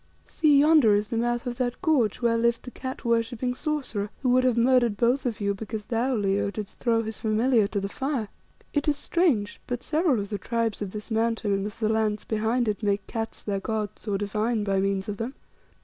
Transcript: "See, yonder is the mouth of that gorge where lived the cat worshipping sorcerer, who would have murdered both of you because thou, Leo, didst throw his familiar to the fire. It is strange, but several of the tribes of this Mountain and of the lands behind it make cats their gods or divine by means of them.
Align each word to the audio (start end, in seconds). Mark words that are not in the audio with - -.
"See, 0.25 0.57
yonder 0.59 0.95
is 0.95 1.09
the 1.09 1.17
mouth 1.17 1.45
of 1.45 1.57
that 1.57 1.79
gorge 1.83 2.23
where 2.23 2.35
lived 2.35 2.63
the 2.63 2.71
cat 2.71 3.05
worshipping 3.05 3.53
sorcerer, 3.53 4.09
who 4.23 4.29
would 4.31 4.43
have 4.45 4.57
murdered 4.57 4.97
both 4.97 5.27
of 5.27 5.39
you 5.39 5.53
because 5.53 5.85
thou, 5.85 6.15
Leo, 6.15 6.49
didst 6.49 6.79
throw 6.79 7.03
his 7.03 7.19
familiar 7.19 7.67
to 7.67 7.79
the 7.79 7.87
fire. 7.87 8.27
It 8.73 8.87
is 8.87 8.97
strange, 8.97 9.61
but 9.67 9.83
several 9.83 10.19
of 10.19 10.29
the 10.29 10.39
tribes 10.39 10.81
of 10.81 10.89
this 10.89 11.11
Mountain 11.11 11.53
and 11.53 11.67
of 11.67 11.77
the 11.77 11.87
lands 11.87 12.23
behind 12.23 12.67
it 12.67 12.81
make 12.81 13.05
cats 13.05 13.43
their 13.43 13.59
gods 13.59 14.07
or 14.07 14.17
divine 14.17 14.63
by 14.63 14.79
means 14.79 15.07
of 15.07 15.17
them. 15.17 15.35